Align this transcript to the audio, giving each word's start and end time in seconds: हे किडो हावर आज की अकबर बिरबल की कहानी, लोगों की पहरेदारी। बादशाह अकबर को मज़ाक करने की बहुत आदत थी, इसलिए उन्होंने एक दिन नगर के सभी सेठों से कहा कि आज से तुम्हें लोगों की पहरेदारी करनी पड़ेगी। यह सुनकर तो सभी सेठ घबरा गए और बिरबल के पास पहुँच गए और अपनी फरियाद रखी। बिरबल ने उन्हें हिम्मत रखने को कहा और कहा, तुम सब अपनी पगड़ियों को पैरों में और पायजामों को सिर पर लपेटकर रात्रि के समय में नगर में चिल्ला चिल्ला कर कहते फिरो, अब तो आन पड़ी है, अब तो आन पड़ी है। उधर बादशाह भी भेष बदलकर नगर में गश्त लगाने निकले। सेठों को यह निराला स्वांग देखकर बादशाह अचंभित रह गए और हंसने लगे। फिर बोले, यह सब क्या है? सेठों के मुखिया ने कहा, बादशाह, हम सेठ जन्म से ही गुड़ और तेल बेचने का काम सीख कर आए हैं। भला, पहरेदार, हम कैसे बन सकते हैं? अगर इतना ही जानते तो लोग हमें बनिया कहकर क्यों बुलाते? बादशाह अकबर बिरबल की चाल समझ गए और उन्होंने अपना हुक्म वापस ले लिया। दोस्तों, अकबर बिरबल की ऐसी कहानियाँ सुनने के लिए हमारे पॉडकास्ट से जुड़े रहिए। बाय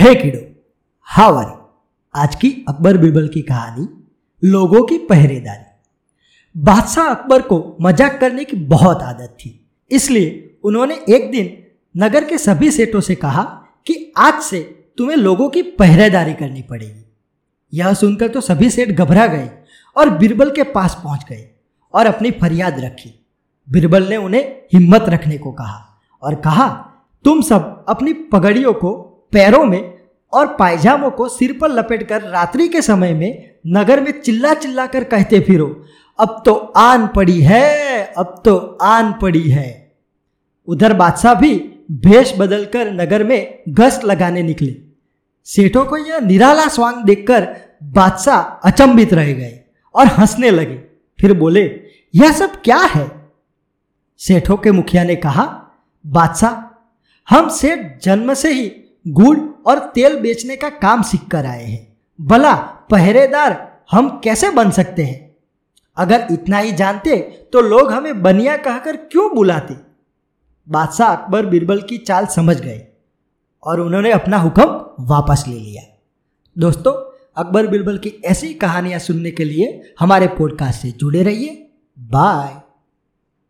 हे 0.00 0.14
किडो 0.14 0.38
हावर 1.08 1.46
आज 2.14 2.34
की 2.34 2.48
अकबर 2.68 2.96
बिरबल 2.96 3.26
की 3.28 3.40
कहानी, 3.42 3.86
लोगों 4.42 4.82
की 4.82 4.96
पहरेदारी। 4.98 5.64
बादशाह 6.54 7.06
अकबर 7.06 7.42
को 7.42 7.58
मज़ाक 7.80 8.18
करने 8.20 8.44
की 8.44 8.56
बहुत 8.56 9.02
आदत 9.02 9.36
थी, 9.40 9.50
इसलिए 9.90 10.58
उन्होंने 10.64 10.94
एक 11.08 11.30
दिन 11.32 11.52
नगर 11.94 12.24
के 12.24 12.38
सभी 12.38 12.70
सेठों 12.70 13.00
से 13.00 13.14
कहा 13.16 13.42
कि 13.86 14.12
आज 14.18 14.40
से 14.42 14.60
तुम्हें 14.98 15.16
लोगों 15.16 15.48
की 15.48 15.62
पहरेदारी 15.62 16.34
करनी 16.34 16.62
पड़ेगी। 16.62 17.04
यह 17.72 17.92
सुनकर 17.94 18.28
तो 18.28 18.40
सभी 18.40 18.70
सेठ 18.70 18.90
घबरा 18.90 19.26
गए 19.26 19.50
और 19.96 20.10
बिरबल 20.18 20.50
के 20.50 20.62
पास 20.70 20.98
पहुँच 21.04 21.24
गए 21.28 21.48
और 21.94 22.06
अपनी 22.06 22.30
फरियाद 22.40 22.80
रखी। 22.80 23.14
बिरबल 23.68 24.08
ने 24.08 24.16
उन्हें 24.16 24.42
हिम्मत 24.72 25.08
रखने 25.08 25.38
को 25.38 25.52
कहा 25.52 26.02
और 26.22 26.40
कहा, 26.40 26.68
तुम 27.24 27.42
सब 27.42 27.84
अपनी 27.88 28.12
पगड़ियों 28.32 28.72
को 28.74 29.06
पैरों 29.32 29.64
में 29.64 29.98
और 30.32 30.46
पायजामों 30.56 31.10
को 31.10 31.28
सिर 31.28 31.58
पर 31.60 31.68
लपेटकर 31.68 32.22
रात्रि 32.22 32.68
के 32.68 32.82
समय 32.82 33.14
में 33.14 33.50
नगर 33.66 34.00
में 34.00 34.20
चिल्ला 34.20 34.54
चिल्ला 34.54 34.86
कर 34.86 35.04
कहते 35.04 35.40
फिरो, 35.40 35.84
अब 36.18 36.42
तो 36.44 36.54
आन 36.76 37.06
पड़ी 37.06 37.40
है, 37.40 38.04
अब 38.18 38.42
तो 38.44 38.56
आन 38.82 39.12
पड़ी 39.12 39.48
है। 39.50 39.92
उधर 40.68 40.92
बादशाह 40.92 41.34
भी 41.34 41.54
भेष 41.90 42.32
बदलकर 42.38 42.92
नगर 42.92 43.24
में 43.24 43.62
गश्त 43.68 44.04
लगाने 44.04 44.42
निकले। 44.42 44.76
सेठों 45.44 45.84
को 45.84 45.96
यह 45.96 46.20
निराला 46.20 46.66
स्वांग 46.68 47.04
देखकर 47.04 47.48
बादशाह 47.82 48.40
अचंभित 48.70 49.14
रह 49.14 49.32
गए 49.32 49.60
और 49.94 50.06
हंसने 50.06 50.50
लगे। 50.50 50.76
फिर 51.18 51.32
बोले, 51.34 51.64
यह 52.14 52.32
सब 52.32 52.60
क्या 52.64 52.76
है? 52.76 53.10
सेठों 54.18 54.56
के 54.56 54.72
मुखिया 54.72 55.04
ने 55.04 55.16
कहा, 55.16 55.44
बादशाह, 56.06 56.62
हम 57.28 57.48
सेठ 57.48 58.02
जन्म 58.02 58.34
से 58.34 58.52
ही 58.52 58.72
गुड़ 59.08 59.38
और 59.66 59.78
तेल 59.78 60.20
बेचने 60.20 60.56
का 60.56 60.68
काम 60.68 61.02
सीख 61.02 61.20
कर 61.30 61.46
आए 61.46 61.64
हैं। 61.64 61.96
भला, 62.20 62.54
पहरेदार, 62.90 63.80
हम 63.90 64.20
कैसे 64.24 64.50
बन 64.50 64.70
सकते 64.70 65.04
हैं? 65.04 65.36
अगर 65.96 66.26
इतना 66.30 66.58
ही 66.58 66.72
जानते 66.72 67.16
तो 67.52 67.60
लोग 67.60 67.92
हमें 67.92 68.22
बनिया 68.22 68.56
कहकर 68.56 68.96
क्यों 68.96 69.34
बुलाते? 69.34 69.74
बादशाह 70.68 71.16
अकबर 71.16 71.46
बिरबल 71.46 71.82
की 71.82 71.98
चाल 71.98 72.26
समझ 72.26 72.60
गए 72.60 72.86
और 73.64 73.80
उन्होंने 73.80 74.12
अपना 74.12 74.38
हुक्म 74.38 74.86
वापस 75.00 75.44
ले 75.48 75.54
लिया। 75.54 75.82
दोस्तों, 76.58 77.16
अकबर 77.36 77.66
बिरबल 77.66 77.98
की 77.98 78.08
ऐसी 78.24 78.54
कहानियाँ 78.54 78.98
सुनने 78.98 79.30
के 79.30 79.44
लिए 79.44 79.92
हमारे 80.00 80.26
पॉडकास्ट 80.26 80.82
से 80.82 80.90
जुड़े 80.90 81.22
रहिए। 81.22 81.70
बाय 81.98 82.59